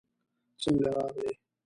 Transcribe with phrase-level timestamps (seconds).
[0.61, 1.31] څنګه راغلې؟